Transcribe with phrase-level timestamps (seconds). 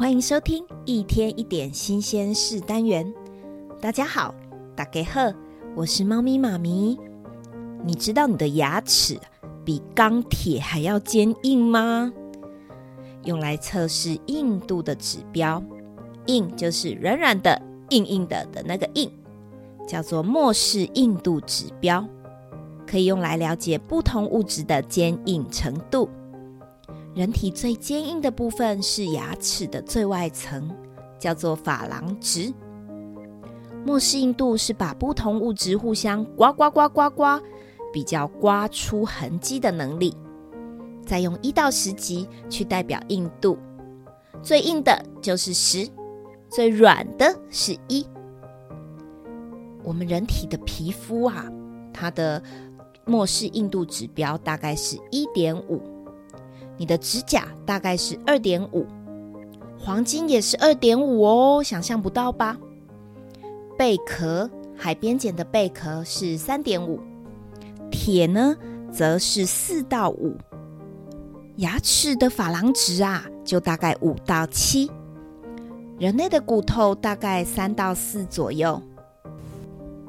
[0.00, 3.12] 欢迎收听一天一点新鲜事单元。
[3.82, 4.34] 大家好，
[4.74, 5.30] 大家好，
[5.76, 6.98] 我是猫咪妈咪。
[7.84, 9.20] 你知道你的牙齿
[9.62, 12.10] 比钢铁还要坚硬吗？
[13.24, 15.62] 用来测试硬度的指标，
[16.24, 17.60] 硬就是软软的、
[17.90, 19.12] 硬硬的的那个硬，
[19.86, 22.02] 叫做莫氏硬度指标，
[22.86, 26.08] 可以用来了解不同物质的坚硬程度。
[27.14, 30.70] 人体最坚硬的部分是牙齿的最外层，
[31.18, 32.52] 叫做珐琅质。
[33.84, 37.40] 莫氏硬度是把不同物质互相刮刮刮刮刮，
[37.92, 40.16] 比较刮出痕迹的能力。
[41.04, 43.58] 再用一到十级去代表硬度，
[44.40, 45.88] 最硬的就是十，
[46.48, 48.06] 最软的是一。
[49.82, 51.50] 我们人体的皮肤啊，
[51.92, 52.40] 它的
[53.04, 55.82] 莫氏硬度指标大概是一点五。
[56.80, 58.86] 你的指甲大概是二点五，
[59.78, 62.56] 黄金也是二点五哦，想象不到吧？
[63.76, 66.98] 贝壳，海边捡的贝壳是三点五，
[67.90, 68.56] 铁呢
[68.90, 70.34] 则是四到五，
[71.56, 74.90] 牙齿的珐琅质啊就大概五到七，
[75.98, 78.82] 人类的骨头大概三到四左右。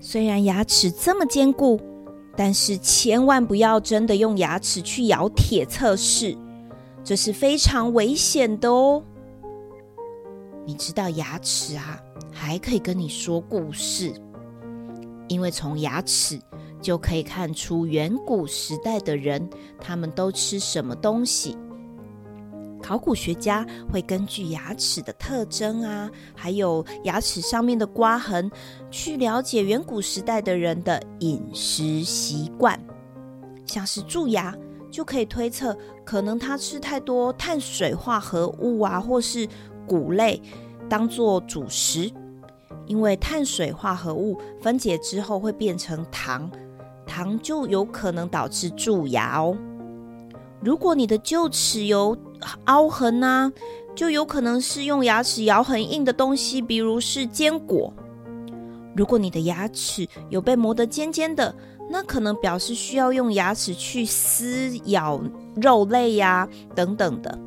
[0.00, 1.80] 虽然牙齿这么坚固，
[2.36, 6.38] 但是千万不要真的用牙齿去咬铁测试。
[7.04, 9.02] 这是非常危险的哦！
[10.64, 12.00] 你知道牙齿啊，
[12.32, 14.12] 还可以跟你说故事，
[15.28, 16.40] 因为从牙齿
[16.80, 19.48] 就可以看出远古时代的人
[19.80, 21.58] 他们都吃什么东西。
[22.80, 28.50] 考古学家会根据牙齿的特征啊，还有牙齿上面的刮痕，
[28.90, 32.78] 去了解远古时代的人的饮食习惯，
[33.66, 34.56] 像是蛀牙。
[34.92, 39.48] 就可以推测，可能他吃太多碳水化合物啊，或是
[39.86, 40.40] 谷类
[40.88, 42.12] 当做主食，
[42.86, 46.48] 因为碳水化合物分解之后会变成糖，
[47.06, 49.56] 糖就有可能导致蛀牙哦。
[50.60, 52.16] 如果你的臼齿有
[52.66, 53.50] 凹痕啊，
[53.94, 57.92] 就有可能是用牙齿咬很硬的东西，比如是坚果。
[58.94, 61.54] 如果你的牙齿有被磨得尖尖的，
[61.90, 65.20] 那可能表示需要用牙齿去撕咬
[65.56, 67.38] 肉类呀，等等的，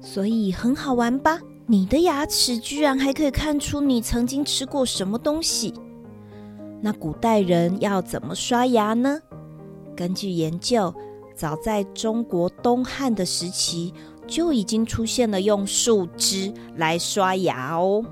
[0.00, 1.38] 所以很好玩吧？
[1.66, 5.72] 你的牙齿居然还可以看出你曾经吃过什么东西。
[6.80, 9.20] 那古代人要怎么刷牙呢？
[9.96, 10.92] 根据研究，
[11.34, 13.94] 早在中国东汉的时期
[14.26, 18.04] 就已经出现了用树枝来刷牙哦。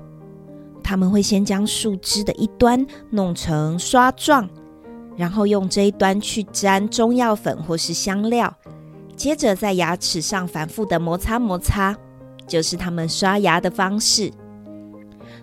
[0.91, 4.49] 他们会先将树枝的一端弄成刷状。
[5.15, 8.53] 然后用这一端去沾中药粉或是香料，
[9.15, 11.95] 接着在牙齿上反复的摩擦摩擦，
[12.45, 14.29] 就是他们刷牙的方式。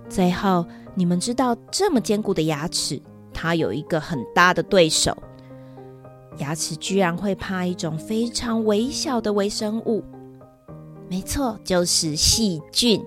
[0.07, 3.01] 最后，你们知道这么坚固的牙齿，
[3.33, 5.17] 它有一个很大的对手，
[6.37, 10.05] 牙齿居然会怕一种非常微小的微生物，
[11.09, 13.03] 没错，就是细菌。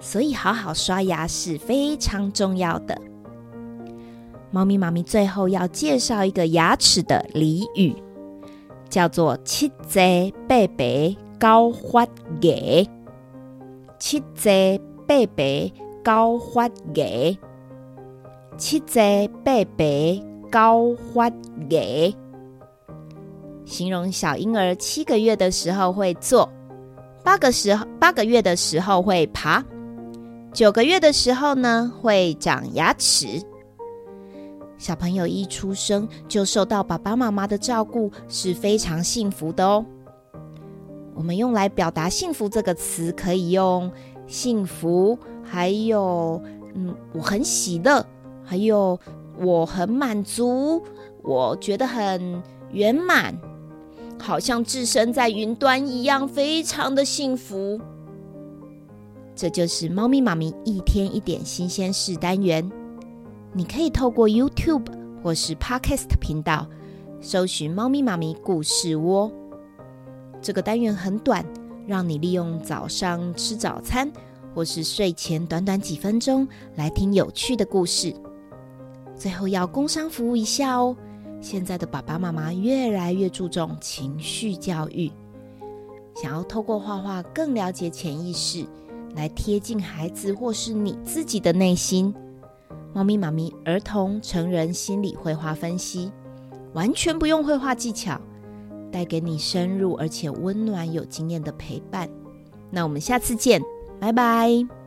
[0.00, 2.98] 所以，好好刷牙是非常重要的。
[4.50, 7.94] 猫咪妈咪最后要介绍一个牙齿的俚语，
[8.88, 12.04] 叫做“七齐八白高发
[12.40, 12.88] 牙”。
[14.00, 15.70] 七齐八白
[16.02, 17.36] 高发牙，
[18.56, 21.28] 七齐八白高发
[21.68, 22.14] 牙，
[23.66, 26.50] 形容小婴儿七个月的时候会坐，
[27.22, 29.62] 八个时八个月的时候会爬，
[30.52, 33.40] 九个月的时候呢会长牙齿。
[34.76, 39.84] 小朋友一出生就受到爸爸妈妈的照顾，是非常幸福的哦。
[41.14, 43.92] 我们用来表达“幸福”这个词，可以用
[44.26, 46.42] “幸福”，还有
[46.74, 48.04] “嗯，我很喜乐”，
[48.42, 48.98] 还有
[49.38, 50.82] “我很满足”，
[51.22, 53.38] 我觉得很圆满，
[54.18, 57.78] 好像置身在云端一样，非常的幸福。
[59.34, 62.70] 这就是猫咪妈咪一天一点新鲜事单元。
[63.52, 64.86] 你可以透过 YouTube
[65.22, 66.66] 或是 Podcast 频道
[67.20, 69.30] 搜寻“猫咪妈咪故事窝”。
[70.40, 71.44] 这个单元很短，
[71.86, 74.10] 让你利用早上吃早餐
[74.54, 78.14] 或是睡前短短几分钟来听有趣的故事。
[79.16, 80.96] 最后要工商服务一下哦，
[81.40, 85.10] 现在的爸爸妈妈越来越注重情绪教育，
[86.14, 88.64] 想要透过画画更了解潜意识，
[89.14, 92.14] 来贴近孩子或是你自己的内心。
[92.92, 96.10] 猫咪妈咪儿童成人心理绘画分析，
[96.72, 98.20] 完全不用绘画技巧，
[98.90, 102.08] 带给你深入而且温暖有经验的陪伴。
[102.70, 103.62] 那我们下次见，
[104.00, 104.79] 拜拜。